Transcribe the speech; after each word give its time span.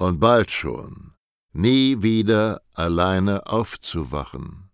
und 0.00 0.18
bald 0.18 0.50
schon 0.50 1.12
nie 1.52 2.02
wieder 2.02 2.62
alleine 2.74 3.46
aufzuwachen. 3.46 4.70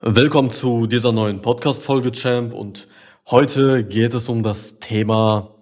Willkommen 0.00 0.50
zu 0.50 0.86
dieser 0.86 1.12
neuen 1.12 1.40
Podcast-Folge, 1.40 2.10
Champ, 2.10 2.52
und 2.52 2.88
heute 3.30 3.84
geht 3.84 4.12
es 4.14 4.28
um 4.28 4.42
das 4.42 4.78
Thema 4.78 5.54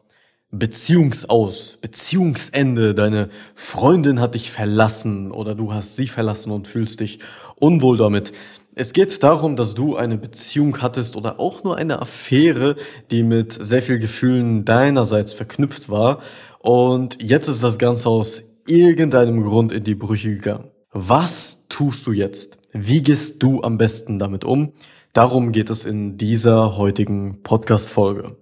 Beziehungsaus, 0.51 1.79
Beziehungsende. 1.81 2.95
Deine 2.95 3.29
Freundin 3.55 4.21
hat 4.21 4.35
dich 4.35 4.51
verlassen 4.51 5.33
oder 5.33 5.55
du 5.55 5.73
hast 5.73 5.97
sie 5.97 6.07
verlassen 6.07 6.51
und 6.51 6.67
fühlst 6.67 7.01
dich 7.01 7.19
unwohl 7.57 7.99
damit. 7.99 8.33
Es 8.75 8.93
geht 8.93 9.23
darum, 9.23 9.57
dass 9.57 9.75
du 9.75 9.97
eine 9.97 10.17
Beziehung 10.17 10.81
hattest 10.81 11.15
oder 11.15 11.39
auch 11.39 11.63
nur 11.63 11.77
eine 11.77 12.01
Affäre, 12.01 12.77
die 13.11 13.23
mit 13.23 13.53
sehr 13.53 13.83
viel 13.83 13.99
Gefühlen 13.99 14.65
deinerseits 14.65 15.33
verknüpft 15.33 15.91
war. 15.91 16.21
Und 16.59 17.23
jetzt 17.23 17.49
ist 17.49 17.63
das 17.63 17.79
Ganze 17.79 18.09
aus 18.09 18.54
irgendeinem 18.67 19.43
Grund 19.43 19.73
in 19.73 19.85
die 19.85 19.95
Brüche 19.95 20.31
gegangen. 20.31 20.71
Was 20.93 21.67
tust 21.69 22.07
du 22.07 22.13
jetzt? 22.13 22.59
Wie 22.73 23.03
gehst 23.03 23.43
du 23.43 23.63
am 23.63 23.79
besten 23.79 24.19
damit 24.19 24.45
um? 24.45 24.73
Darum 25.13 25.53
geht 25.53 25.71
es 25.71 25.85
in 25.85 26.17
dieser 26.17 26.77
heutigen 26.77 27.43
Podcast-Folge. 27.43 28.37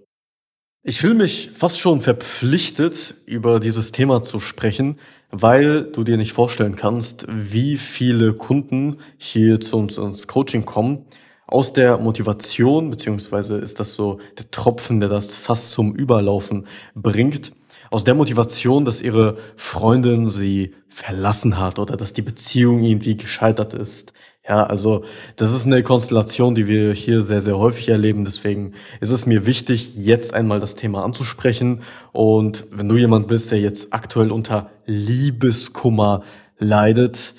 Ich 0.85 0.99
fühle 0.99 1.15
mich 1.15 1.51
fast 1.55 1.79
schon 1.79 2.01
verpflichtet, 2.01 3.15
über 3.27 3.61
dieses 3.61 3.93
Thema 3.93 4.23
zu 4.23 4.41
sprechen, 4.41 4.99
weil 5.31 5.85
du 5.85 6.03
dir 6.03 6.17
nicht 6.17 6.33
vorstellen 6.33 6.75
kannst, 6.75 7.27
wie 7.29 7.77
viele 7.77 8.35
Kunden 8.35 8.97
hier 9.17 9.61
zu 9.61 9.77
uns 9.77 9.97
ins 9.97 10.27
Coaching 10.27 10.65
kommen, 10.65 11.07
aus 11.47 11.73
der 11.73 11.99
Motivation, 11.99 12.91
beziehungsweise 12.91 13.59
ist 13.59 13.79
das 13.79 13.95
so 13.95 14.19
der 14.39 14.51
Tropfen, 14.51 15.01
der 15.01 15.09
das 15.09 15.35
fast 15.35 15.71
zum 15.71 15.95
Überlaufen 15.95 16.67
bringt, 16.95 17.53
aus 17.93 18.05
der 18.05 18.15
Motivation, 18.15 18.85
dass 18.85 19.03
ihre 19.03 19.37
Freundin 19.57 20.29
sie 20.29 20.75
verlassen 20.89 21.59
hat 21.59 21.79
oder 21.79 21.97
dass 21.97 22.13
die 22.13 22.23
Beziehung 22.23 22.83
irgendwie 22.83 23.17
gescheitert 23.17 23.75
ist, 23.75 24.15
ja, 24.49 24.65
also 24.65 25.05
das 25.37 25.53
ist 25.53 25.67
eine 25.67 25.85
Konstellation, 25.85 26.57
die 26.57 26.67
wir 26.67 26.93
hier 26.95 27.23
sehr, 27.23 27.41
sehr 27.41 27.59
häufig 27.59 27.89
erleben. 27.91 28.25
Deswegen 28.25 28.73
ist 29.01 29.13
es 29.13 29.25
mir 29.25 29.47
wichtig, 29.47 29.95
jetzt 29.97 30.35
einmal 30.35 30.59
das 30.59 30.75
Thema 30.75 31.05
anzusprechen. 31.05 31.83
Und 32.11 32.65
wenn 32.73 32.89
du 32.89 32.97
jemand 32.97 33.29
bist, 33.29 33.53
der 33.53 33.61
jetzt 33.61 33.93
aktuell 33.95 34.33
unter 34.33 34.71
Liebeskummer 34.85 36.25
leidet, 36.59 37.35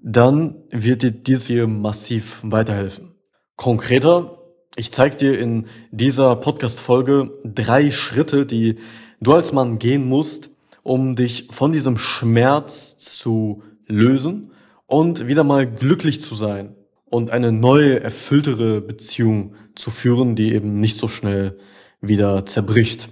dann 0.00 0.62
wird 0.70 1.02
dir 1.02 1.10
dies 1.10 1.48
hier 1.48 1.66
massiv 1.66 2.38
weiterhelfen. 2.42 3.16
Konkreter, 3.56 4.38
ich 4.76 4.92
zeige 4.92 5.16
dir 5.16 5.38
in 5.40 5.66
dieser 5.90 6.36
Podcast-Folge 6.36 7.32
drei 7.42 7.90
Schritte, 7.90 8.46
die 8.46 8.76
du 9.20 9.32
als 9.32 9.52
Mann 9.52 9.78
gehen 9.78 10.08
musst, 10.08 10.50
um 10.82 11.16
dich 11.16 11.48
von 11.50 11.72
diesem 11.72 11.98
Schmerz 11.98 12.98
zu 12.98 13.62
lösen 13.86 14.52
und 14.86 15.26
wieder 15.26 15.44
mal 15.44 15.70
glücklich 15.70 16.22
zu 16.22 16.34
sein 16.34 16.74
und 17.04 17.30
eine 17.30 17.52
neue, 17.52 18.00
erfülltere 18.00 18.80
Beziehung 18.80 19.54
zu 19.74 19.90
führen, 19.90 20.36
die 20.36 20.52
eben 20.52 20.80
nicht 20.80 20.96
so 20.96 21.08
schnell 21.08 21.58
wieder 22.00 22.46
zerbricht. 22.46 23.08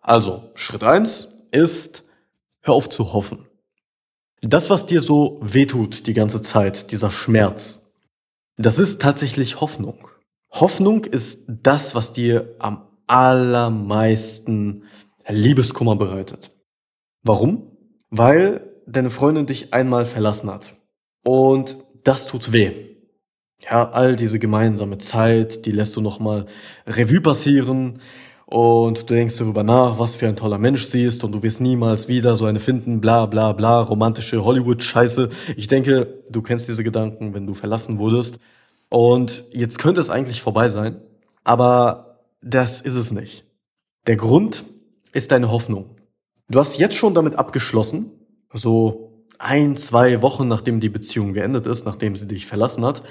Also, 0.00 0.50
Schritt 0.54 0.84
eins 0.84 1.46
ist, 1.50 2.04
hör 2.60 2.74
auf 2.74 2.88
zu 2.88 3.12
hoffen. 3.12 3.46
Das, 4.40 4.70
was 4.70 4.86
dir 4.86 5.02
so 5.02 5.40
wehtut 5.42 6.06
die 6.06 6.12
ganze 6.12 6.42
Zeit, 6.42 6.92
dieser 6.92 7.10
Schmerz, 7.10 7.94
das 8.56 8.78
ist 8.78 9.00
tatsächlich 9.00 9.60
Hoffnung. 9.60 10.08
Hoffnung 10.50 11.04
ist 11.04 11.44
das, 11.48 11.94
was 11.94 12.12
dir 12.12 12.54
am 12.58 12.86
allermeisten 13.06 14.84
Liebeskummer 15.28 15.96
bereitet. 15.96 16.50
Warum? 17.22 17.76
Weil 18.10 18.72
deine 18.86 19.10
Freundin 19.10 19.46
dich 19.46 19.72
einmal 19.74 20.06
verlassen 20.06 20.50
hat. 20.50 20.76
Und 21.24 21.76
das 22.04 22.26
tut 22.26 22.52
weh. 22.52 22.72
Ja, 23.62 23.90
all 23.90 24.16
diese 24.16 24.38
gemeinsame 24.38 24.98
Zeit, 24.98 25.66
die 25.66 25.72
lässt 25.72 25.96
du 25.96 26.00
nochmal 26.00 26.46
Revue 26.86 27.20
passieren 27.20 28.00
und 28.44 29.10
du 29.10 29.14
denkst 29.14 29.38
darüber 29.38 29.64
nach, 29.64 29.98
was 29.98 30.14
für 30.14 30.28
ein 30.28 30.36
toller 30.36 30.58
Mensch 30.58 30.84
sie 30.84 31.02
ist 31.02 31.24
und 31.24 31.32
du 31.32 31.42
wirst 31.42 31.60
niemals 31.60 32.06
wieder 32.06 32.36
so 32.36 32.44
eine 32.44 32.60
finden, 32.60 33.00
bla 33.00 33.26
bla 33.26 33.52
bla, 33.52 33.80
romantische 33.80 34.44
Hollywood-Scheiße. 34.44 35.30
Ich 35.56 35.66
denke, 35.66 36.22
du 36.30 36.42
kennst 36.42 36.68
diese 36.68 36.84
Gedanken, 36.84 37.34
wenn 37.34 37.46
du 37.46 37.54
verlassen 37.54 37.98
wurdest. 37.98 38.38
Und 38.88 39.44
jetzt 39.50 39.78
könnte 39.78 40.00
es 40.00 40.10
eigentlich 40.10 40.42
vorbei 40.42 40.68
sein, 40.68 41.00
aber 41.42 42.20
das 42.40 42.80
ist 42.80 42.94
es 42.94 43.10
nicht. 43.10 43.44
Der 44.06 44.16
Grund 44.16 44.64
ist 45.12 45.32
deine 45.32 45.50
Hoffnung. 45.50 45.96
Du 46.48 46.58
hast 46.58 46.78
jetzt 46.78 46.94
schon 46.94 47.14
damit 47.14 47.36
abgeschlossen, 47.36 48.10
so 48.52 49.24
ein, 49.38 49.76
zwei 49.76 50.22
Wochen, 50.22 50.48
nachdem 50.48 50.80
die 50.80 50.88
Beziehung 50.88 51.32
geendet 51.32 51.66
ist, 51.66 51.84
nachdem 51.84 52.16
sie 52.16 52.26
dich 52.26 52.46
verlassen 52.46 52.84
hat. 52.84 53.02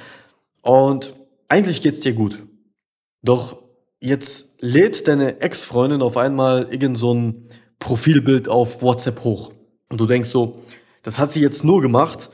Und 0.62 1.14
eigentlich 1.48 1.82
geht's 1.82 2.00
dir 2.00 2.14
gut. 2.14 2.44
Doch 3.22 3.58
jetzt 4.00 4.62
lädt 4.62 5.08
deine 5.08 5.42
Ex-Freundin 5.42 6.02
auf 6.02 6.18
einmal 6.18 6.68
irgend 6.72 6.98
so 6.98 7.14
ein 7.14 7.50
Profilbild 7.80 8.48
auf 8.48 8.82
WhatsApp 8.82 9.24
hoch. 9.24 9.52
Und 9.90 10.00
du 10.00 10.06
denkst 10.06 10.30
so, 10.30 10.60
das 11.04 11.20
hat 11.20 11.32
sie 11.32 11.42
jetzt 11.42 11.64
nur 11.64 11.82
gemacht, 11.82 12.30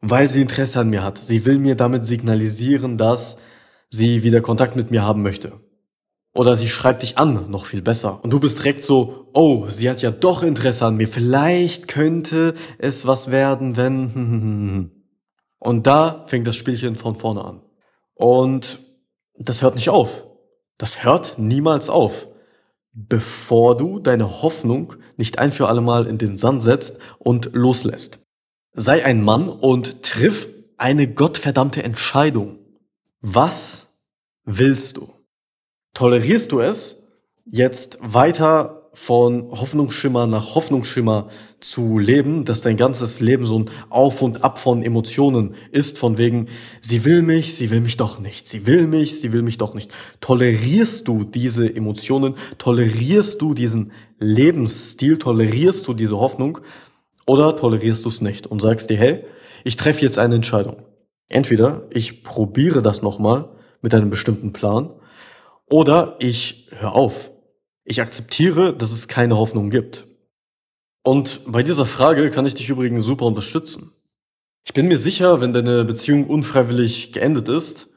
weil 0.00 0.30
sie 0.30 0.40
Interesse 0.40 0.80
an 0.80 0.90
mir 0.90 1.02
hat. 1.02 1.18
Sie 1.18 1.44
will 1.44 1.58
mir 1.58 1.74
damit 1.74 2.06
signalisieren, 2.06 2.96
dass 2.96 3.38
sie 3.90 4.22
wieder 4.22 4.40
Kontakt 4.40 4.76
mit 4.76 4.90
mir 4.90 5.02
haben 5.02 5.22
möchte. 5.22 5.60
Oder 6.34 6.56
sie 6.56 6.68
schreibt 6.68 7.04
dich 7.04 7.16
an, 7.16 7.48
noch 7.48 7.64
viel 7.64 7.80
besser. 7.80 8.22
Und 8.22 8.30
du 8.30 8.40
bist 8.40 8.58
direkt 8.58 8.82
so, 8.82 9.28
oh, 9.32 9.68
sie 9.68 9.88
hat 9.88 10.02
ja 10.02 10.10
doch 10.10 10.42
Interesse 10.42 10.84
an 10.84 10.96
mir. 10.96 11.06
Vielleicht 11.06 11.86
könnte 11.86 12.54
es 12.78 13.06
was 13.06 13.30
werden, 13.30 13.76
wenn... 13.76 14.90
Und 15.60 15.86
da 15.86 16.24
fängt 16.26 16.46
das 16.46 16.56
Spielchen 16.56 16.96
von 16.96 17.16
vorne 17.16 17.44
an. 17.44 17.62
Und 18.14 18.80
das 19.38 19.62
hört 19.62 19.76
nicht 19.76 19.88
auf. 19.88 20.26
Das 20.76 21.04
hört 21.04 21.38
niemals 21.38 21.88
auf. 21.88 22.26
Bevor 22.92 23.76
du 23.76 23.98
deine 23.98 24.42
Hoffnung 24.42 24.94
nicht 25.16 25.38
ein 25.38 25.52
für 25.52 25.68
alle 25.68 25.80
Mal 25.80 26.06
in 26.06 26.18
den 26.18 26.36
Sand 26.36 26.62
setzt 26.62 26.98
und 27.18 27.50
loslässt. 27.54 28.26
Sei 28.72 29.04
ein 29.04 29.22
Mann 29.22 29.48
und 29.48 30.02
triff 30.02 30.48
eine 30.78 31.12
gottverdammte 31.12 31.82
Entscheidung. 31.82 32.58
Was 33.20 34.00
willst 34.44 34.96
du? 34.96 35.13
Tolerierst 35.94 36.50
du 36.50 36.58
es, 36.58 37.06
jetzt 37.46 37.98
weiter 38.02 38.90
von 38.94 39.50
Hoffnungsschimmer 39.52 40.26
nach 40.26 40.56
Hoffnungsschimmer 40.56 41.28
zu 41.60 42.00
leben, 42.00 42.44
dass 42.44 42.62
dein 42.62 42.76
ganzes 42.76 43.20
Leben 43.20 43.46
so 43.46 43.60
ein 43.60 43.70
Auf 43.90 44.20
und 44.20 44.42
Ab 44.42 44.58
von 44.58 44.82
Emotionen 44.82 45.54
ist, 45.70 45.98
von 45.98 46.18
wegen, 46.18 46.48
sie 46.80 47.04
will 47.04 47.22
mich, 47.22 47.54
sie 47.54 47.70
will 47.70 47.80
mich 47.80 47.96
doch 47.96 48.18
nicht, 48.18 48.48
sie 48.48 48.66
will 48.66 48.88
mich, 48.88 49.20
sie 49.20 49.32
will 49.32 49.42
mich 49.42 49.56
doch 49.56 49.74
nicht. 49.74 49.92
Tolerierst 50.20 51.06
du 51.06 51.22
diese 51.22 51.72
Emotionen, 51.72 52.34
tolerierst 52.58 53.40
du 53.40 53.54
diesen 53.54 53.92
Lebensstil, 54.18 55.18
tolerierst 55.18 55.86
du 55.86 55.94
diese 55.94 56.18
Hoffnung 56.18 56.58
oder 57.24 57.56
tolerierst 57.56 58.04
du 58.04 58.08
es 58.08 58.20
nicht 58.20 58.48
und 58.48 58.60
sagst 58.60 58.90
dir, 58.90 58.96
hey, 58.96 59.24
ich 59.62 59.76
treffe 59.76 60.02
jetzt 60.02 60.18
eine 60.18 60.34
Entscheidung. 60.34 60.76
Entweder 61.28 61.86
ich 61.90 62.24
probiere 62.24 62.82
das 62.82 63.00
nochmal 63.00 63.48
mit 63.80 63.94
einem 63.94 64.10
bestimmten 64.10 64.52
Plan 64.52 64.90
oder 65.66 66.16
ich 66.18 66.68
höre 66.78 66.94
auf. 66.94 67.32
Ich 67.84 68.00
akzeptiere, 68.00 68.74
dass 68.74 68.92
es 68.92 69.08
keine 69.08 69.36
Hoffnung 69.36 69.70
gibt. 69.70 70.06
Und 71.02 71.40
bei 71.46 71.62
dieser 71.62 71.84
Frage 71.84 72.30
kann 72.30 72.46
ich 72.46 72.54
dich 72.54 72.70
übrigens 72.70 73.04
super 73.04 73.26
unterstützen. 73.26 73.92
Ich 74.64 74.72
bin 74.72 74.88
mir 74.88 74.98
sicher, 74.98 75.42
wenn 75.42 75.52
deine 75.52 75.84
Beziehung 75.84 76.26
unfreiwillig 76.26 77.12
geendet 77.12 77.50
ist, 77.50 77.90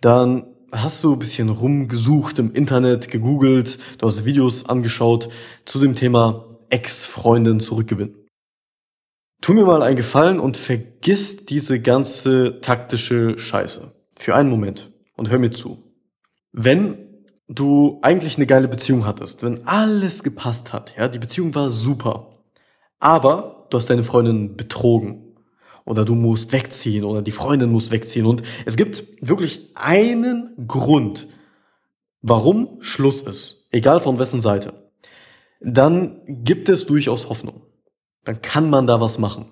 dann 0.00 0.46
hast 0.72 1.04
du 1.04 1.12
ein 1.12 1.18
bisschen 1.18 1.50
rumgesucht 1.50 2.38
im 2.38 2.54
Internet, 2.54 3.10
gegoogelt, 3.10 3.78
du 3.98 4.06
hast 4.06 4.24
Videos 4.24 4.66
angeschaut 4.66 5.28
zu 5.66 5.78
dem 5.78 5.94
Thema 5.94 6.58
Ex-Freundin 6.70 7.60
zurückgewinnen. 7.60 8.16
Tu 9.42 9.52
mir 9.52 9.64
mal 9.64 9.82
einen 9.82 9.96
Gefallen 9.96 10.38
und 10.38 10.56
vergiss 10.56 11.44
diese 11.44 11.80
ganze 11.80 12.60
taktische 12.60 13.38
Scheiße. 13.38 13.92
Für 14.16 14.34
einen 14.34 14.50
Moment. 14.50 14.92
Und 15.16 15.30
hör 15.30 15.38
mir 15.38 15.50
zu. 15.50 15.89
Wenn 16.52 17.24
du 17.48 17.98
eigentlich 18.02 18.36
eine 18.36 18.46
geile 18.46 18.68
Beziehung 18.68 19.06
hattest, 19.06 19.42
wenn 19.42 19.66
alles 19.66 20.22
gepasst 20.22 20.72
hat, 20.72 20.94
ja, 20.96 21.08
die 21.08 21.18
Beziehung 21.18 21.54
war 21.54 21.70
super, 21.70 22.38
aber 22.98 23.66
du 23.70 23.76
hast 23.76 23.90
deine 23.90 24.04
Freundin 24.04 24.56
betrogen 24.56 25.36
oder 25.84 26.04
du 26.04 26.14
musst 26.14 26.52
wegziehen 26.52 27.04
oder 27.04 27.22
die 27.22 27.32
Freundin 27.32 27.70
muss 27.70 27.90
wegziehen 27.90 28.26
und 28.26 28.42
es 28.66 28.76
gibt 28.76 29.04
wirklich 29.20 29.70
einen 29.74 30.54
Grund, 30.66 31.28
warum 32.22 32.78
Schluss 32.80 33.22
ist, 33.22 33.68
egal 33.70 34.00
von 34.00 34.18
wessen 34.18 34.40
Seite, 34.40 34.90
dann 35.60 36.22
gibt 36.26 36.68
es 36.68 36.86
durchaus 36.86 37.28
Hoffnung. 37.28 37.62
Dann 38.24 38.42
kann 38.42 38.70
man 38.70 38.86
da 38.86 39.00
was 39.00 39.18
machen. 39.18 39.46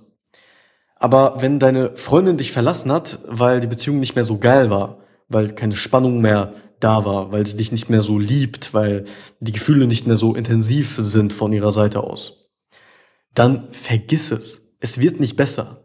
Aber 0.96 1.40
wenn 1.40 1.58
deine 1.58 1.96
Freundin 1.96 2.38
dich 2.38 2.52
verlassen 2.52 2.90
hat, 2.90 3.18
weil 3.26 3.60
die 3.60 3.66
Beziehung 3.66 4.00
nicht 4.00 4.14
mehr 4.14 4.24
so 4.24 4.38
geil 4.38 4.68
war, 4.70 4.98
weil 5.28 5.54
keine 5.54 5.76
Spannung 5.76 6.20
mehr 6.20 6.54
da 6.80 7.04
war, 7.04 7.32
weil 7.32 7.46
sie 7.46 7.56
dich 7.56 7.72
nicht 7.72 7.90
mehr 7.90 8.02
so 8.02 8.19
liebt, 8.19 8.75
weil 8.75 9.04
die 9.40 9.52
Gefühle 9.52 9.86
nicht 9.86 10.06
mehr 10.06 10.16
so 10.16 10.34
intensiv 10.34 10.96
sind 10.98 11.32
von 11.32 11.52
ihrer 11.52 11.72
Seite 11.72 12.02
aus, 12.02 12.50
dann 13.34 13.69
vergiss 13.72 14.30
es. 14.30 14.76
Es 14.80 14.98
wird 15.00 15.20
nicht 15.20 15.36
besser. 15.36 15.84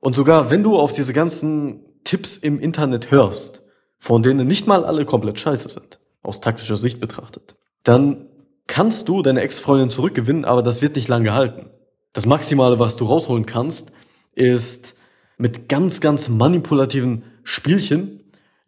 Und 0.00 0.14
sogar 0.14 0.50
wenn 0.50 0.62
du 0.62 0.76
auf 0.78 0.92
diese 0.92 1.12
ganzen 1.12 1.84
Tipps 2.04 2.36
im 2.36 2.60
Internet 2.60 3.10
hörst, 3.10 3.62
von 3.98 4.22
denen 4.22 4.46
nicht 4.46 4.66
mal 4.66 4.84
alle 4.84 5.04
komplett 5.04 5.38
scheiße 5.38 5.68
sind, 5.68 5.98
aus 6.22 6.40
taktischer 6.40 6.76
Sicht 6.76 7.00
betrachtet, 7.00 7.56
dann 7.82 8.28
kannst 8.66 9.08
du 9.08 9.22
deine 9.22 9.40
Ex-Freundin 9.40 9.90
zurückgewinnen, 9.90 10.44
aber 10.44 10.62
das 10.62 10.82
wird 10.82 10.96
nicht 10.96 11.08
lange 11.08 11.34
halten. 11.34 11.70
Das 12.12 12.26
Maximale, 12.26 12.78
was 12.78 12.96
du 12.96 13.04
rausholen 13.04 13.46
kannst, 13.46 13.92
ist 14.34 14.94
mit 15.36 15.68
ganz, 15.68 16.00
ganz 16.00 16.28
manipulativen 16.28 17.24
Spielchen 17.44 18.17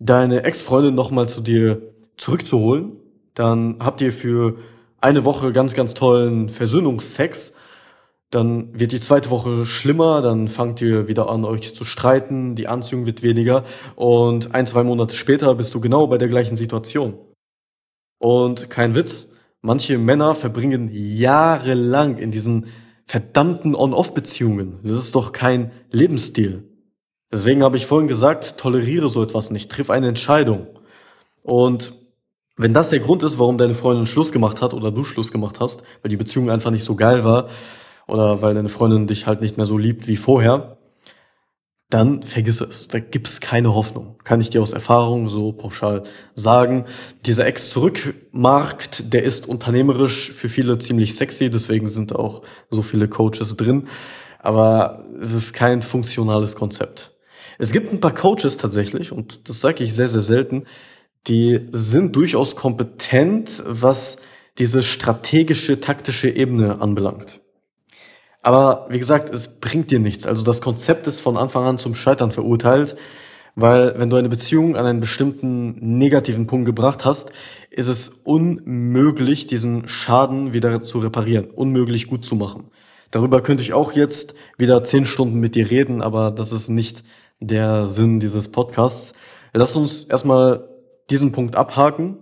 deine 0.00 0.42
Ex-Freundin 0.42 0.94
nochmal 0.94 1.28
zu 1.28 1.40
dir 1.40 1.94
zurückzuholen. 2.16 2.96
Dann 3.34 3.76
habt 3.78 4.00
ihr 4.00 4.12
für 4.12 4.56
eine 5.00 5.24
Woche 5.24 5.52
ganz, 5.52 5.74
ganz 5.74 5.94
tollen 5.94 6.48
Versöhnungsex. 6.48 7.54
Dann 8.30 8.78
wird 8.78 8.92
die 8.92 9.00
zweite 9.00 9.30
Woche 9.30 9.66
schlimmer, 9.66 10.22
dann 10.22 10.48
fangt 10.48 10.80
ihr 10.80 11.08
wieder 11.08 11.28
an, 11.28 11.44
euch 11.44 11.74
zu 11.74 11.84
streiten, 11.84 12.54
die 12.54 12.68
Anziehung 12.68 13.04
wird 13.04 13.24
weniger 13.24 13.64
und 13.96 14.54
ein, 14.54 14.68
zwei 14.68 14.84
Monate 14.84 15.16
später 15.16 15.52
bist 15.56 15.74
du 15.74 15.80
genau 15.80 16.06
bei 16.06 16.16
der 16.16 16.28
gleichen 16.28 16.56
Situation. 16.56 17.14
Und 18.20 18.70
kein 18.70 18.94
Witz, 18.94 19.32
manche 19.62 19.98
Männer 19.98 20.36
verbringen 20.36 20.90
jahrelang 20.92 22.18
in 22.18 22.30
diesen 22.30 22.66
verdammten 23.06 23.74
On-Off-Beziehungen. 23.74 24.78
Das 24.84 24.92
ist 24.92 25.16
doch 25.16 25.32
kein 25.32 25.72
Lebensstil. 25.90 26.69
Deswegen 27.32 27.62
habe 27.62 27.76
ich 27.76 27.86
vorhin 27.86 28.08
gesagt, 28.08 28.58
toleriere 28.58 29.08
so 29.08 29.22
etwas 29.22 29.50
nicht, 29.50 29.70
triff 29.70 29.90
eine 29.90 30.08
Entscheidung. 30.08 30.66
Und 31.42 31.92
wenn 32.56 32.74
das 32.74 32.90
der 32.90 33.00
Grund 33.00 33.22
ist, 33.22 33.38
warum 33.38 33.56
deine 33.56 33.74
Freundin 33.74 34.06
Schluss 34.06 34.32
gemacht 34.32 34.60
hat 34.60 34.74
oder 34.74 34.90
du 34.90 35.04
Schluss 35.04 35.32
gemacht 35.32 35.60
hast, 35.60 35.82
weil 36.02 36.10
die 36.10 36.16
Beziehung 36.16 36.50
einfach 36.50 36.70
nicht 36.70 36.84
so 36.84 36.96
geil 36.96 37.24
war 37.24 37.48
oder 38.06 38.42
weil 38.42 38.54
deine 38.54 38.68
Freundin 38.68 39.06
dich 39.06 39.26
halt 39.26 39.40
nicht 39.40 39.56
mehr 39.56 39.66
so 39.66 39.78
liebt 39.78 40.08
wie 40.08 40.16
vorher, 40.16 40.76
dann 41.88 42.22
vergiss 42.22 42.60
es. 42.60 42.88
Da 42.88 43.00
gibt's 43.00 43.40
keine 43.40 43.74
Hoffnung. 43.74 44.16
Kann 44.24 44.40
ich 44.40 44.50
dir 44.50 44.62
aus 44.62 44.72
Erfahrung 44.72 45.28
so 45.28 45.52
pauschal 45.52 46.04
sagen. 46.34 46.84
Dieser 47.26 47.46
Ex-Zurück-Markt, 47.46 49.12
der 49.12 49.24
ist 49.24 49.48
unternehmerisch 49.48 50.30
für 50.30 50.48
viele 50.48 50.78
ziemlich 50.78 51.16
sexy, 51.16 51.50
deswegen 51.50 51.88
sind 51.88 52.14
auch 52.14 52.42
so 52.70 52.82
viele 52.82 53.08
Coaches 53.08 53.56
drin. 53.56 53.88
Aber 54.38 55.04
es 55.20 55.32
ist 55.32 55.52
kein 55.52 55.82
funktionales 55.82 56.54
Konzept. 56.54 57.09
Es 57.60 57.72
gibt 57.72 57.92
ein 57.92 58.00
paar 58.00 58.14
Coaches 58.14 58.56
tatsächlich, 58.56 59.12
und 59.12 59.50
das 59.50 59.60
sage 59.60 59.84
ich 59.84 59.92
sehr, 59.92 60.08
sehr 60.08 60.22
selten, 60.22 60.64
die 61.26 61.68
sind 61.72 62.16
durchaus 62.16 62.56
kompetent, 62.56 63.62
was 63.66 64.16
diese 64.56 64.82
strategische, 64.82 65.78
taktische 65.78 66.30
Ebene 66.30 66.80
anbelangt. 66.80 67.40
Aber 68.40 68.86
wie 68.88 68.98
gesagt, 68.98 69.28
es 69.28 69.60
bringt 69.60 69.90
dir 69.90 69.98
nichts. 69.98 70.24
Also 70.24 70.42
das 70.42 70.62
Konzept 70.62 71.06
ist 71.06 71.20
von 71.20 71.36
Anfang 71.36 71.66
an 71.66 71.76
zum 71.76 71.94
Scheitern 71.94 72.32
verurteilt, 72.32 72.96
weil 73.56 73.92
wenn 73.98 74.08
du 74.08 74.16
eine 74.16 74.30
Beziehung 74.30 74.74
an 74.74 74.86
einen 74.86 75.00
bestimmten 75.00 75.98
negativen 75.98 76.46
Punkt 76.46 76.64
gebracht 76.64 77.04
hast, 77.04 77.28
ist 77.68 77.88
es 77.88 78.08
unmöglich, 78.24 79.48
diesen 79.48 79.86
Schaden 79.86 80.54
wieder 80.54 80.80
zu 80.80 81.00
reparieren, 81.00 81.50
unmöglich 81.50 82.06
gut 82.06 82.24
zu 82.24 82.36
machen. 82.36 82.70
Darüber 83.10 83.42
könnte 83.42 83.62
ich 83.62 83.74
auch 83.74 83.92
jetzt 83.92 84.34
wieder 84.56 84.82
zehn 84.82 85.04
Stunden 85.04 85.40
mit 85.40 85.56
dir 85.56 85.70
reden, 85.70 86.00
aber 86.00 86.30
das 86.30 86.52
ist 86.52 86.70
nicht 86.70 87.02
der 87.40 87.86
Sinn 87.86 88.20
dieses 88.20 88.50
Podcasts. 88.50 89.14
Lass 89.52 89.74
uns 89.74 90.04
erstmal 90.04 90.68
diesen 91.08 91.32
Punkt 91.32 91.56
abhaken. 91.56 92.18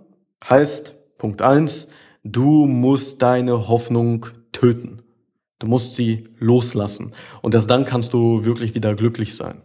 Heißt, 0.47 1.17
Punkt 1.17 1.41
eins: 1.41 1.89
du 2.23 2.65
musst 2.65 3.21
deine 3.21 3.67
Hoffnung 3.67 4.27
töten. 4.51 5.03
Du 5.59 5.67
musst 5.67 5.95
sie 5.95 6.23
loslassen. 6.39 7.13
Und 7.41 7.53
erst 7.53 7.69
dann 7.69 7.85
kannst 7.85 8.13
du 8.13 8.45
wirklich 8.45 8.75
wieder 8.75 8.95
glücklich 8.95 9.35
sein. 9.35 9.61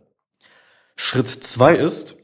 Schritt 0.96 1.28
zwei 1.28 1.76
ist, 1.76 2.16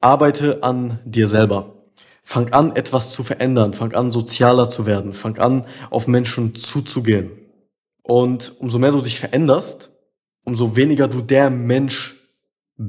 arbeite 0.00 0.62
an 0.62 1.00
dir 1.04 1.26
selber. 1.26 1.86
Fang 2.22 2.52
an, 2.52 2.76
etwas 2.76 3.12
zu 3.12 3.22
verändern. 3.22 3.72
Fang 3.74 3.94
an, 3.94 4.12
sozialer 4.12 4.68
zu 4.68 4.86
werden. 4.86 5.14
Fang 5.14 5.38
an, 5.38 5.66
auf 5.90 6.06
Menschen 6.06 6.54
zuzugehen. 6.54 7.30
Und 8.02 8.54
umso 8.60 8.78
mehr 8.78 8.92
du 8.92 9.00
dich 9.00 9.18
veränderst, 9.18 9.90
umso 10.44 10.76
weniger 10.76 11.08
du 11.08 11.22
der 11.22 11.50
Mensch 11.50 12.21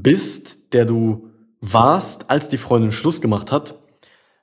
bist, 0.02 0.74
der 0.74 0.86
du 0.86 1.30
warst, 1.62 2.30
als 2.30 2.48
die 2.48 2.58
Freundin 2.58 2.92
Schluss 2.92 3.22
gemacht 3.22 3.52
hat, 3.52 3.76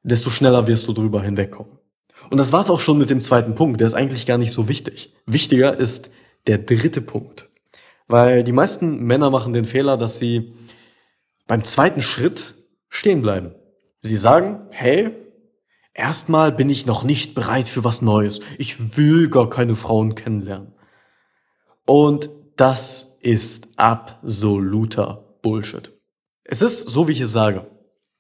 desto 0.03 0.31
schneller 0.31 0.67
wirst 0.67 0.87
du 0.89 0.93
drüber 0.93 1.23
hinwegkommen. 1.23 1.79
Und 2.31 2.39
das 2.39 2.53
war's 2.53 2.71
auch 2.71 2.81
schon 2.81 2.99
mit 2.99 3.11
dem 3.11 3.21
zweiten 3.21 3.55
Punkt. 3.55 3.81
Der 3.81 3.87
ist 3.87 3.95
eigentlich 3.95 4.27
gar 4.27 4.39
nicht 4.39 4.53
so 4.53 4.69
wichtig. 4.69 5.15
Wichtiger 5.27 5.77
ist 5.77 6.11
der 6.47 6.59
dritte 6.59 7.01
Punkt. 7.01 7.49
Weil 8.07 8.45
die 8.45 8.53
meisten 8.53 9.05
Männer 9.05 9.31
machen 9.31 9.53
den 9.53 9.67
Fehler, 9.67 9.97
dass 9.97 10.19
sie 10.19 10.55
beim 11.47 11.65
zweiten 11.65 12.03
Schritt 12.03 12.55
stehen 12.89 13.23
bleiben. 13.23 13.55
Sie 14.01 14.17
sagen, 14.17 14.67
hey, 14.71 15.11
erstmal 15.95 16.53
bin 16.53 16.71
ich 16.71 16.87
noch 16.87 17.03
nicht 17.03 17.35
bereit 17.35 17.69
für 17.69 17.85
was 17.85 18.03
Neues. 18.03 18.41
Ich 18.59 18.97
will 18.97 19.29
gar 19.29 19.49
keine 19.51 19.77
Frauen 19.77 20.15
kennenlernen. 20.15 20.73
Und 21.87 22.31
das 22.57 23.19
ist 23.21 23.69
absoluter 23.77 25.30
Bullshit. 25.43 25.93
Es 26.45 26.63
ist 26.63 26.89
so, 26.89 27.09
wie 27.09 27.13
ich 27.13 27.21
es 27.21 27.33
sage. 27.33 27.67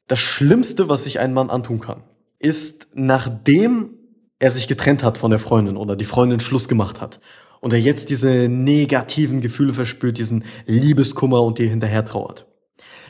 Das 0.06 0.18
Schlimmste, 0.18 0.88
was 0.88 1.04
sich 1.04 1.18
ein 1.20 1.32
Mann 1.32 1.50
antun 1.50 1.80
kann, 1.80 2.02
ist, 2.38 2.88
nachdem 2.94 3.90
er 4.38 4.50
sich 4.50 4.66
getrennt 4.66 5.04
hat 5.04 5.18
von 5.18 5.30
der 5.30 5.38
Freundin 5.38 5.76
oder 5.76 5.96
die 5.96 6.04
Freundin 6.04 6.40
Schluss 6.40 6.66
gemacht 6.66 7.00
hat 7.00 7.20
und 7.60 7.72
er 7.72 7.80
jetzt 7.80 8.10
diese 8.10 8.48
negativen 8.48 9.40
Gefühle 9.40 9.72
verspürt, 9.72 10.18
diesen 10.18 10.44
Liebeskummer 10.66 11.42
und 11.42 11.58
dir 11.58 11.68
hinterher 11.68 12.04
trauert. 12.04 12.46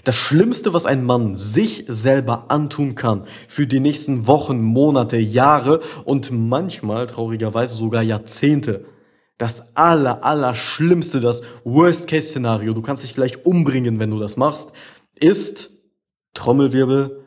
Das 0.04 0.16
Schlimmste, 0.16 0.72
was 0.72 0.86
ein 0.86 1.04
Mann 1.04 1.36
sich 1.36 1.84
selber 1.86 2.46
antun 2.50 2.94
kann 2.94 3.24
für 3.48 3.66
die 3.66 3.80
nächsten 3.80 4.26
Wochen, 4.26 4.62
Monate, 4.62 5.18
Jahre 5.18 5.80
und 6.04 6.30
manchmal 6.30 7.06
traurigerweise 7.06 7.74
sogar 7.74 8.02
Jahrzehnte, 8.02 8.86
das 9.40 9.74
aller, 9.74 10.22
aller 10.22 10.54
Schlimmste, 10.54 11.18
das 11.18 11.40
Worst-Case-Szenario, 11.64 12.74
du 12.74 12.82
kannst 12.82 13.04
dich 13.04 13.14
gleich 13.14 13.46
umbringen, 13.46 13.98
wenn 13.98 14.10
du 14.10 14.18
das 14.18 14.36
machst, 14.36 14.72
ist, 15.14 15.70
Trommelwirbel, 16.34 17.24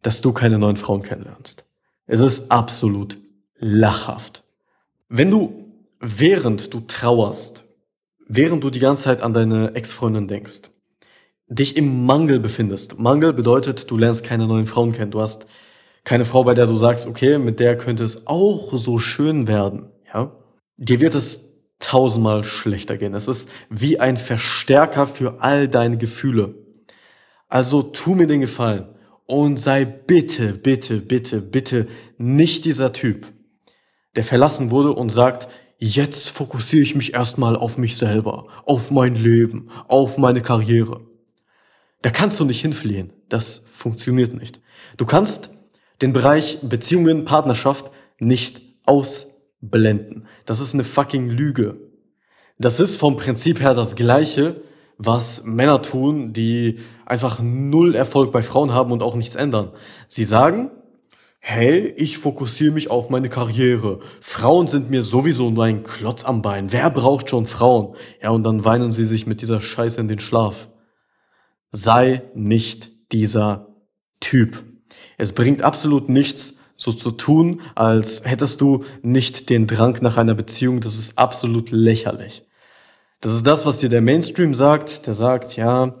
dass 0.00 0.20
du 0.20 0.32
keine 0.32 0.60
neuen 0.60 0.76
Frauen 0.76 1.02
kennenlernst. 1.02 1.64
Es 2.06 2.20
ist 2.20 2.52
absolut 2.52 3.18
lachhaft. 3.56 4.44
Wenn 5.08 5.28
du, 5.28 5.74
während 5.98 6.72
du 6.72 6.82
trauerst, 6.82 7.64
während 8.28 8.62
du 8.62 8.70
die 8.70 8.78
ganze 8.78 9.02
Zeit 9.02 9.20
an 9.20 9.34
deine 9.34 9.74
Ex-Freundin 9.74 10.28
denkst, 10.28 10.70
dich 11.48 11.76
im 11.76 12.06
Mangel 12.06 12.38
befindest. 12.38 13.00
Mangel 13.00 13.32
bedeutet, 13.32 13.90
du 13.90 13.96
lernst 13.98 14.22
keine 14.22 14.46
neuen 14.46 14.66
Frauen 14.66 14.92
kennen. 14.92 15.10
Du 15.10 15.20
hast 15.20 15.46
keine 16.04 16.24
Frau, 16.24 16.44
bei 16.44 16.54
der 16.54 16.66
du 16.66 16.76
sagst, 16.76 17.08
okay, 17.08 17.38
mit 17.38 17.58
der 17.58 17.76
könnte 17.76 18.04
es 18.04 18.28
auch 18.28 18.76
so 18.76 19.00
schön 19.00 19.48
werden, 19.48 19.90
ja? 20.14 20.36
Dir 20.80 20.98
wird 20.98 21.14
es 21.14 21.62
tausendmal 21.78 22.42
schlechter 22.42 22.96
gehen. 22.96 23.12
Es 23.12 23.28
ist 23.28 23.50
wie 23.68 24.00
ein 24.00 24.16
Verstärker 24.16 25.06
für 25.06 25.42
all 25.42 25.68
deine 25.68 25.98
Gefühle. 25.98 26.54
Also 27.48 27.82
tu 27.82 28.14
mir 28.14 28.26
den 28.26 28.40
Gefallen 28.40 28.88
und 29.26 29.58
sei 29.58 29.84
bitte, 29.84 30.54
bitte, 30.54 30.96
bitte, 30.96 31.42
bitte 31.42 31.86
nicht 32.16 32.64
dieser 32.64 32.94
Typ, 32.94 33.26
der 34.16 34.24
verlassen 34.24 34.70
wurde 34.70 34.92
und 34.92 35.10
sagt, 35.10 35.48
jetzt 35.78 36.30
fokussiere 36.30 36.82
ich 36.82 36.94
mich 36.94 37.12
erstmal 37.12 37.56
auf 37.56 37.76
mich 37.76 37.98
selber, 37.98 38.46
auf 38.64 38.90
mein 38.90 39.16
Leben, 39.16 39.68
auf 39.86 40.16
meine 40.16 40.40
Karriere. 40.40 41.02
Da 42.00 42.08
kannst 42.08 42.40
du 42.40 42.46
nicht 42.46 42.62
hinfliehen. 42.62 43.12
Das 43.28 43.64
funktioniert 43.70 44.32
nicht. 44.32 44.60
Du 44.96 45.04
kannst 45.04 45.50
den 46.00 46.14
Bereich 46.14 46.58
Beziehungen, 46.62 47.26
Partnerschaft 47.26 47.90
nicht 48.18 48.62
ausblenden. 49.62 50.26
Das 50.44 50.60
ist 50.60 50.74
eine 50.74 50.84
fucking 50.84 51.28
Lüge. 51.28 51.76
Das 52.58 52.80
ist 52.80 52.96
vom 52.96 53.16
Prinzip 53.16 53.60
her 53.60 53.74
das 53.74 53.96
Gleiche, 53.96 54.62
was 54.98 55.44
Männer 55.44 55.80
tun, 55.80 56.32
die 56.32 56.76
einfach 57.06 57.40
null 57.42 57.94
Erfolg 57.94 58.32
bei 58.32 58.42
Frauen 58.42 58.74
haben 58.74 58.92
und 58.92 59.02
auch 59.02 59.14
nichts 59.14 59.34
ändern. 59.34 59.70
Sie 60.08 60.24
sagen, 60.24 60.70
hey, 61.38 61.94
ich 61.96 62.18
fokussiere 62.18 62.72
mich 62.72 62.90
auf 62.90 63.08
meine 63.08 63.30
Karriere. 63.30 64.00
Frauen 64.20 64.68
sind 64.68 64.90
mir 64.90 65.02
sowieso 65.02 65.50
nur 65.50 65.64
ein 65.64 65.84
Klotz 65.84 66.24
am 66.24 66.42
Bein. 66.42 66.70
Wer 66.70 66.90
braucht 66.90 67.30
schon 67.30 67.46
Frauen? 67.46 67.96
Ja, 68.22 68.28
und 68.30 68.44
dann 68.44 68.66
weinen 68.66 68.92
sie 68.92 69.06
sich 69.06 69.26
mit 69.26 69.40
dieser 69.40 69.60
Scheiße 69.60 69.98
in 69.98 70.08
den 70.08 70.20
Schlaf. 70.20 70.68
Sei 71.72 72.22
nicht 72.34 72.90
dieser 73.10 73.74
Typ. 74.20 74.62
Es 75.16 75.32
bringt 75.32 75.62
absolut 75.62 76.10
nichts, 76.10 76.59
so 76.80 76.92
zu 76.92 77.10
tun, 77.10 77.60
als 77.74 78.22
hättest 78.24 78.60
du 78.62 78.84
nicht 79.02 79.50
den 79.50 79.66
Drang 79.66 79.98
nach 80.00 80.16
einer 80.16 80.34
Beziehung. 80.34 80.80
Das 80.80 80.96
ist 80.96 81.18
absolut 81.18 81.70
lächerlich. 81.70 82.42
Das 83.20 83.34
ist 83.34 83.46
das, 83.46 83.66
was 83.66 83.78
dir 83.78 83.90
der 83.90 84.00
Mainstream 84.00 84.54
sagt. 84.54 85.06
Der 85.06 85.12
sagt, 85.12 85.56
ja, 85.56 85.94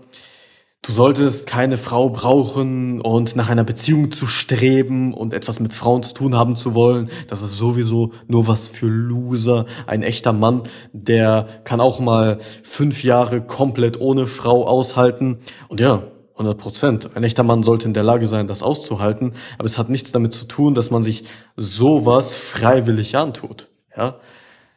du 0.80 0.92
solltest 0.92 1.46
keine 1.46 1.76
Frau 1.76 2.08
brauchen 2.08 3.02
und 3.02 3.36
nach 3.36 3.50
einer 3.50 3.64
Beziehung 3.64 4.10
zu 4.10 4.26
streben 4.26 5.12
und 5.12 5.34
etwas 5.34 5.60
mit 5.60 5.74
Frauen 5.74 6.02
zu 6.02 6.14
tun 6.14 6.34
haben 6.34 6.56
zu 6.56 6.74
wollen. 6.74 7.10
Das 7.28 7.42
ist 7.42 7.58
sowieso 7.58 8.12
nur 8.26 8.48
was 8.48 8.66
für 8.66 8.86
Loser. 8.86 9.66
Ein 9.86 10.02
echter 10.02 10.32
Mann, 10.32 10.62
der 10.94 11.46
kann 11.64 11.82
auch 11.82 12.00
mal 12.00 12.38
fünf 12.62 13.04
Jahre 13.04 13.42
komplett 13.42 14.00
ohne 14.00 14.26
Frau 14.26 14.66
aushalten. 14.66 15.40
Und 15.68 15.78
ja, 15.78 16.04
100 16.40 16.58
Prozent. 16.58 17.16
Ein 17.16 17.22
echter 17.22 17.42
Mann 17.42 17.62
sollte 17.62 17.86
in 17.86 17.94
der 17.94 18.02
Lage 18.02 18.26
sein, 18.26 18.48
das 18.48 18.62
auszuhalten, 18.62 19.34
aber 19.58 19.66
es 19.66 19.76
hat 19.76 19.90
nichts 19.90 20.10
damit 20.10 20.32
zu 20.32 20.46
tun, 20.46 20.74
dass 20.74 20.90
man 20.90 21.02
sich 21.02 21.24
sowas 21.56 22.34
freiwillig 22.34 23.16
antut. 23.16 23.68
Ja? 23.96 24.18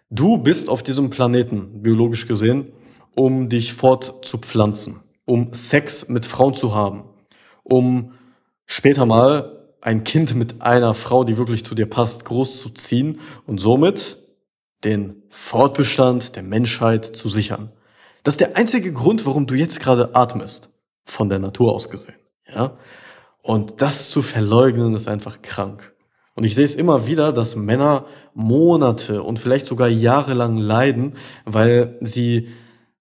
Du 0.09 0.37
bist 0.37 0.69
auf 0.69 0.83
diesem 0.83 1.09
Planeten, 1.09 1.81
biologisch 1.81 2.27
gesehen, 2.27 2.71
um 3.15 3.47
dich 3.47 3.73
fortzupflanzen, 3.73 4.99
um 5.25 5.53
Sex 5.53 6.09
mit 6.09 6.25
Frauen 6.25 6.53
zu 6.53 6.75
haben, 6.75 7.05
um 7.63 8.13
später 8.65 9.05
mal 9.05 9.59
ein 9.81 10.03
Kind 10.03 10.35
mit 10.35 10.61
einer 10.61 10.93
Frau, 10.93 11.23
die 11.23 11.37
wirklich 11.37 11.63
zu 11.63 11.75
dir 11.75 11.85
passt, 11.85 12.25
großzuziehen 12.25 13.19
und 13.47 13.59
somit 13.59 14.17
den 14.83 15.23
Fortbestand 15.29 16.35
der 16.35 16.43
Menschheit 16.43 17.05
zu 17.05 17.29
sichern. 17.29 17.71
Das 18.23 18.35
ist 18.35 18.41
der 18.41 18.57
einzige 18.57 18.91
Grund, 18.91 19.25
warum 19.25 19.47
du 19.47 19.55
jetzt 19.55 19.79
gerade 19.79 20.15
atmest 20.15 20.72
von 21.03 21.29
der 21.29 21.39
Natur 21.39 21.73
aus 21.73 21.89
gesehen. 21.89 22.15
Ja? 22.47 22.77
Und 23.41 23.81
das 23.81 24.09
zu 24.09 24.21
verleugnen 24.21 24.95
ist 24.95 25.07
einfach 25.07 25.41
krank. 25.41 25.93
Und 26.35 26.45
ich 26.45 26.55
sehe 26.55 26.63
es 26.63 26.75
immer 26.75 27.05
wieder, 27.05 27.31
dass 27.31 27.55
Männer 27.55 28.05
Monate 28.33 29.21
und 29.21 29.37
vielleicht 29.37 29.65
sogar 29.65 29.87
jahrelang 29.87 30.57
leiden, 30.57 31.15
weil 31.45 31.97
sie 32.01 32.49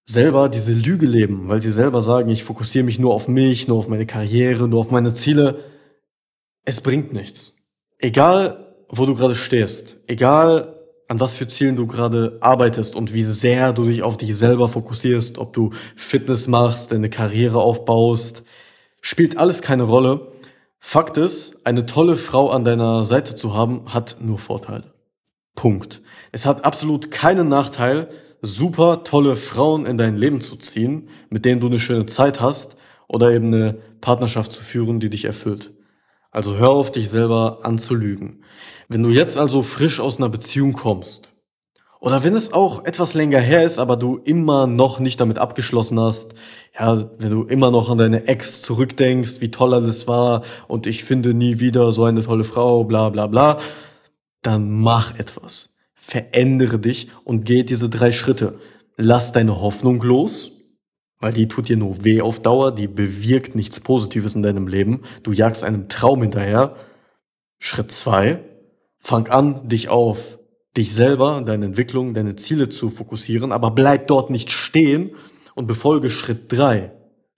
selber 0.05 0.49
diese 0.49 0.73
Lüge 0.73 1.07
leben, 1.07 1.49
weil 1.49 1.63
sie 1.63 1.73
selber 1.73 2.03
sagen, 2.03 2.29
ich 2.29 2.45
fokussiere 2.45 2.85
mich 2.85 2.99
nur 2.99 3.15
auf 3.15 3.29
mich, 3.29 3.69
nur 3.69 3.79
auf 3.79 3.89
meine 3.89 4.05
Karriere, 4.05 4.69
nur 4.69 4.81
auf 4.81 4.91
meine 4.91 5.15
Ziele. 5.15 5.61
Es 6.65 6.81
bringt 6.81 7.13
nichts. 7.13 7.57
Egal, 7.99 8.75
wo 8.89 9.07
du 9.07 9.15
gerade 9.15 9.35
stehst, 9.35 9.97
egal, 10.07 10.82
an 11.13 11.21
was 11.21 11.37
für 11.37 11.47
Zielen 11.47 11.77
du 11.77 11.87
gerade 11.87 12.39
arbeitest 12.41 12.97
und 12.97 13.13
wie 13.13 13.23
sehr 13.23 13.75
du 13.75 13.85
dich 13.85 14.03
auf 14.03 14.17
dich 14.17 14.35
selber 14.35 14.67
fokussierst, 14.67 15.37
ob 15.37 15.53
du 15.53 15.69
Fitness 15.95 16.49
machst, 16.49 16.91
deine 16.91 17.11
Karriere 17.11 17.61
aufbaust, 17.61 18.45
spielt 19.03 19.37
alles 19.37 19.61
keine 19.61 19.83
Rolle. 19.83 20.29
Fakt 20.79 21.19
ist, 21.19 21.67
eine 21.67 21.85
tolle 21.85 22.17
Frau 22.17 22.49
an 22.49 22.65
deiner 22.65 23.05
Seite 23.05 23.37
zu 23.37 23.53
haben, 23.53 23.93
hat 23.93 24.17
nur 24.23 24.39
Vorteile. 24.39 24.95
Punkt. 25.55 26.01
Es 26.33 26.47
hat 26.47 26.65
absolut 26.65 27.11
keinen 27.11 27.51
Nachteil, 27.51 28.09
super 28.41 29.05
tolle 29.05 29.37
Frauen 29.37 29.85
in 29.85 29.99
dein 29.99 30.17
Leben 30.17 30.41
zu 30.41 30.57
ziehen, 30.57 31.11
mit 31.29 31.45
denen 31.45 31.61
du 31.61 31.67
eine 31.67 31.79
schöne 31.79 32.07
Zeit 32.07 32.41
hast 32.41 32.77
oder 33.07 33.33
eben 33.33 33.49
eine 33.49 33.75
Partnerschaft 34.01 34.51
zu 34.51 34.63
führen, 34.63 34.99
die 34.99 35.11
dich 35.11 35.27
erfüllt. 35.27 35.73
Also 36.33 36.57
hör 36.57 36.71
auf, 36.71 36.91
dich 36.91 37.11
selber 37.11 37.59
anzulügen. 37.63 38.43
Wenn 38.89 39.03
du 39.03 39.11
jetzt 39.11 39.37
also 39.37 39.63
frisch 39.63 40.01
aus 40.01 40.17
einer 40.17 40.31
Beziehung 40.31 40.73
kommst, 40.73 41.29
oder 42.01 42.25
wenn 42.25 42.35
es 42.35 42.53
auch 42.53 42.85
etwas 42.85 43.15
länger 43.15 43.39
her 43.39 43.63
ist, 43.63 43.79
aber 43.79 43.97
du 43.97 44.17
immer 44.25 44.67
noch 44.67 44.99
nicht 44.99 45.21
damit 45.21 45.39
abgeschlossen 45.39 46.01
hast, 46.01 46.35
ja, 46.77 47.11
wenn 47.19 47.31
du 47.31 47.45
immer 47.45 47.71
noch 47.71 47.91
an 47.91 47.99
deine 47.99 48.27
Ex 48.27 48.63
zurückdenkst, 48.63 49.41
wie 49.41 49.53
toll 49.53 49.73
alles 49.73 50.09
war 50.09 50.43
und 50.67 50.89
ich 50.89 51.05
finde 51.05 51.33
nie 51.33 51.61
wieder 51.61 51.93
so 51.93 52.03
eine 52.03 52.25
tolle 52.25 52.43
Frau, 52.43 52.83
bla 52.83 53.11
bla 53.11 53.29
bla, 53.29 53.61
dann 54.41 54.69
mach 54.69 55.17
etwas. 55.17 55.77
Verändere 55.95 56.81
dich 56.81 57.09
und 57.23 57.45
geh 57.45 57.63
diese 57.63 57.89
drei 57.89 58.11
Schritte. 58.11 58.59
Lass 58.97 59.31
deine 59.31 59.61
Hoffnung 59.61 60.03
los, 60.03 60.62
weil 61.23 61.33
die 61.33 61.47
tut 61.47 61.69
dir 61.69 61.77
nur 61.77 62.05
weh 62.05 62.21
auf 62.21 62.41
Dauer, 62.41 62.75
die 62.75 62.89
bewirkt 62.89 63.55
nichts 63.55 63.79
Positives 63.79 64.35
in 64.35 64.43
deinem 64.43 64.67
Leben. 64.67 65.03
Du 65.23 65.33
jagst 65.33 65.63
einem 65.63 65.89
Traum 65.89 66.21
hinterher. 66.21 66.75
Schritt 67.61 67.93
zwei, 67.93 68.41
fang 68.99 69.29
an, 69.29 69.69
dich 69.69 69.89
auf 69.89 70.41
dich 70.77 70.93
selber, 70.93 71.41
deine 71.47 71.67
Entwicklung, 71.67 72.13
deine 72.13 72.35
Ziele 72.35 72.71
zu 72.71 72.91
fokussieren, 72.91 73.53
aber 73.53 73.71
bleib 73.71 74.09
dort 74.09 74.31
nicht 74.31 74.51
stehen 74.51 75.13
und 75.55 75.69
befolge 75.69 76.11
Schritt 76.11 76.51
drei. 76.51 76.91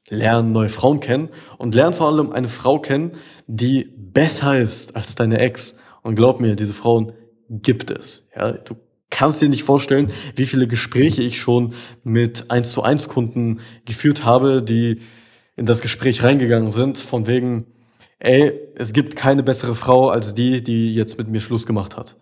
Lern 0.09 0.53
neue 0.53 0.71
Frauen 0.71 1.01
kennen 1.01 1.29
und 1.59 1.75
lern 1.75 1.93
vor 1.93 2.07
allem 2.09 2.33
eine 2.33 2.49
Frau 2.49 2.79
kennen, 2.79 3.13
die 3.47 3.85
besser 3.85 4.59
ist 4.59 4.97
als 4.97 5.15
deine 5.15 5.41
Ex. 5.41 5.79
Und 6.03 6.15
glaub 6.15 6.41
mir, 6.41 6.57
diese 6.57 6.75
Frauen 6.75 7.13
gibt 7.51 7.91
es. 7.91 8.31
Ja, 8.35 8.53
du 8.53 8.77
kannst 9.15 9.41
dir 9.41 9.49
nicht 9.49 9.63
vorstellen, 9.63 10.11
wie 10.35 10.45
viele 10.45 10.67
Gespräche 10.67 11.23
ich 11.23 11.41
schon 11.41 11.73
mit 12.03 12.51
1 12.51 12.73
zu 12.73 12.83
1 12.83 13.09
Kunden 13.09 13.61
geführt 13.85 14.25
habe, 14.25 14.61
die 14.61 15.01
in 15.57 15.67
das 15.67 15.81
Gespräch 15.81 16.25
reingegangen 16.25 16.73
sind, 16.73 16.99
von 16.99 17.29
wegen, 17.29 17.67
ey, 18.19 18.53
es 18.75 18.93
gibt 18.93 19.15
keine 19.15 19.45
bessere 19.45 19.77
Frau 19.77 20.09
als 20.09 20.35
die, 20.35 20.65
die 20.65 20.93
jetzt 20.95 21.17
mit 21.17 21.29
mir 21.29 21.41
Schluss 21.41 21.65
gemacht 21.65 21.97
hat. 21.97 22.17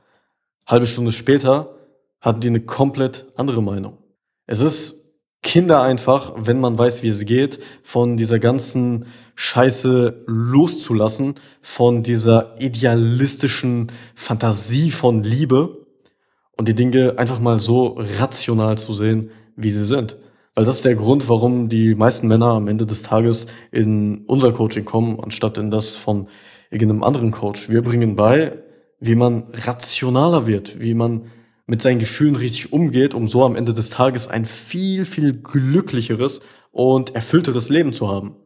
Halbe 0.67 0.87
Stunde 0.87 1.13
später 1.13 1.75
hatten 2.21 2.41
die 2.41 2.49
eine 2.49 2.61
komplett 2.61 3.27
andere 3.37 3.63
Meinung. 3.63 3.97
Es 4.47 4.61
ist 4.61 5.15
Kinder 5.43 5.83
einfach, 5.83 6.35
wenn 6.37 6.61
man 6.61 6.79
weiß, 6.79 7.03
wie 7.03 7.09
es 7.09 7.25
geht, 7.25 7.59
von 7.83 8.19
dieser 8.19 8.39
ganzen 8.39 9.07
Scheiße 9.35 10.25
loszulassen, 10.27 11.37
von 11.63 12.03
dieser 12.03 12.55
idealistischen 12.61 13.91
Fantasie 14.15 14.91
von 14.91 15.25
Liebe 15.25 15.82
und 16.57 16.69
die 16.69 16.75
Dinge 16.75 17.19
einfach 17.19 17.41
mal 17.41 17.59
so 17.59 17.99
rational 18.19 18.79
zu 18.79 18.93
sehen, 18.93 19.31
wie 19.57 19.71
sie 19.71 19.85
sind. 19.85 20.17
Weil 20.55 20.65
das 20.65 20.77
ist 20.77 20.85
der 20.85 20.95
Grund, 20.95 21.29
warum 21.29 21.69
die 21.69 21.95
meisten 21.95 22.29
Männer 22.29 22.49
am 22.49 22.69
Ende 22.69 22.85
des 22.85 23.03
Tages 23.03 23.47
in 23.71 24.25
unser 24.27 24.53
Coaching 24.53 24.85
kommen, 24.85 25.19
anstatt 25.19 25.57
in 25.57 25.71
das 25.71 25.95
von 25.95 26.29
irgendeinem 26.71 27.03
anderen 27.03 27.31
Coach. 27.31 27.71
Wir 27.71 27.83
bringen 27.83 28.17
bei, 28.17 28.59
wie 29.01 29.15
man 29.15 29.45
rationaler 29.53 30.47
wird, 30.47 30.81
wie 30.81 30.95
man 30.95 31.23
mit 31.67 31.81
seinen 31.81 32.01
Gefühlen 32.01 32.37
richtig 32.37 32.73
umgeht, 32.73 33.15
um 33.15 33.29
so 33.29 33.45
am 33.45 33.57
Ende 33.57 33.73
des 33.73 33.91
Tages 33.91 34.29
ein 34.29 34.45
viel, 34.45 35.07
viel 35.07 35.33
glücklicheres 35.33 36.41
und 36.71 37.15
erfüllteres 37.15 37.71
Leben 37.71 37.95
zu 37.95 38.09
haben. 38.09 38.37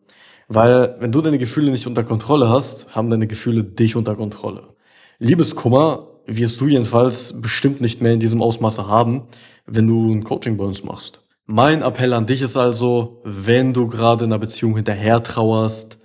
Weil 0.48 0.96
wenn 1.00 1.10
du 1.10 1.20
deine 1.20 1.38
Gefühle 1.38 1.72
nicht 1.72 1.88
unter 1.88 2.04
Kontrolle 2.04 2.48
hast, 2.48 2.94
haben 2.94 3.10
deine 3.10 3.26
Gefühle 3.26 3.64
dich 3.64 3.96
unter 3.96 4.14
Kontrolle. 4.14 4.74
Liebeskummer 5.18 6.08
wirst 6.26 6.60
du 6.60 6.66
jedenfalls 6.66 7.40
bestimmt 7.40 7.80
nicht 7.80 8.00
mehr 8.00 8.12
in 8.12 8.20
diesem 8.20 8.42
Ausmaße 8.42 8.86
haben, 8.86 9.22
wenn 9.66 9.86
du 9.86 10.12
ein 10.12 10.24
Coaching 10.24 10.56
bei 10.56 10.64
uns 10.64 10.84
machst. 10.84 11.20
Mein 11.46 11.82
Appell 11.82 12.12
an 12.12 12.26
dich 12.26 12.42
ist 12.42 12.56
also, 12.56 13.20
wenn 13.24 13.72
du 13.72 13.86
gerade 13.86 14.24
in 14.24 14.32
einer 14.32 14.40
Beziehung 14.40 14.74
hinterher 14.74 15.22
trauerst, 15.22 15.98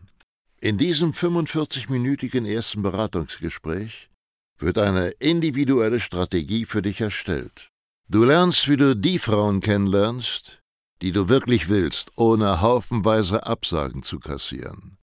In 0.59 0.77
diesem 0.77 1.11
45-minütigen 1.11 2.45
ersten 2.45 2.81
Beratungsgespräch 2.81 4.09
wird 4.57 4.77
eine 4.77 5.09
individuelle 5.19 5.99
Strategie 5.99 6.65
für 6.65 6.81
dich 6.81 7.01
erstellt. 7.01 7.69
Du 8.07 8.23
lernst, 8.23 8.69
wie 8.69 8.77
du 8.77 8.95
die 8.95 9.19
Frauen 9.19 9.59
kennenlernst, 9.59 10.59
die 11.01 11.11
du 11.11 11.27
wirklich 11.27 11.69
willst, 11.69 12.11
ohne 12.17 12.61
haufenweise 12.61 13.45
Absagen 13.45 14.03
zu 14.03 14.19
kassieren. 14.19 14.97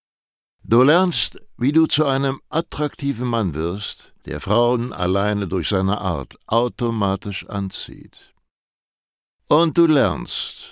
Du 0.65 0.83
lernst, 0.85 1.41
wie 1.59 1.73
du 1.73 1.87
zu 1.87 2.07
einem 2.07 2.41
attraktiven 2.49 3.27
Mann 3.27 3.55
wirst, 3.55 4.13
der 4.27 4.41
Frauen 4.41 4.93
alleine 4.93 5.49
durch 5.49 5.69
seine 5.69 6.01
Art 6.01 6.39
automatisch 6.47 7.47
anzieht. 7.49 8.33
Und 9.49 9.77
du 9.77 9.87
lernst, 9.87 10.72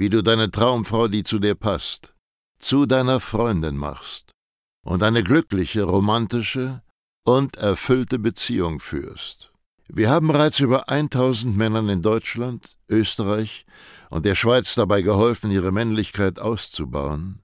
wie 0.00 0.08
du 0.08 0.22
deine 0.22 0.50
Traumfrau, 0.50 1.08
die 1.08 1.24
zu 1.24 1.38
dir 1.38 1.54
passt, 1.54 2.14
zu 2.58 2.86
deiner 2.86 3.20
Freundin 3.20 3.76
machst 3.76 4.32
und 4.82 5.02
eine 5.02 5.22
glückliche, 5.22 5.82
romantische 5.82 6.82
und 7.26 7.58
erfüllte 7.58 8.18
Beziehung 8.18 8.80
führst. 8.80 9.52
Wir 9.88 10.08
haben 10.08 10.28
bereits 10.28 10.58
über 10.58 10.88
1000 10.88 11.54
Männern 11.54 11.90
in 11.90 12.00
Deutschland, 12.00 12.78
Österreich 12.88 13.66
und 14.08 14.24
der 14.24 14.34
Schweiz 14.34 14.74
dabei 14.74 15.02
geholfen, 15.02 15.50
ihre 15.50 15.70
Männlichkeit 15.70 16.38
auszubauen 16.38 17.42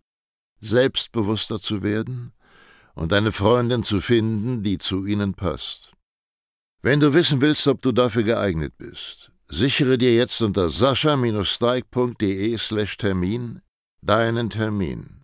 selbstbewusster 0.60 1.60
zu 1.60 1.82
werden 1.82 2.32
und 2.94 3.12
eine 3.12 3.32
Freundin 3.32 3.82
zu 3.82 4.00
finden, 4.00 4.62
die 4.62 4.78
zu 4.78 5.04
ihnen 5.04 5.34
passt. 5.34 5.92
Wenn 6.80 7.00
du 7.00 7.12
wissen 7.12 7.42
willst, 7.42 7.66
ob 7.66 7.82
du 7.82 7.92
dafür 7.92 8.22
geeignet 8.22 8.78
bist, 8.78 9.30
sichere 9.48 9.98
dir 9.98 10.14
jetzt 10.14 10.40
unter 10.40 10.68
sascha-steig.de 10.68 12.58
slash 12.58 12.96
Termin 12.96 13.62
deinen 14.02 14.50
Termin. 14.50 15.15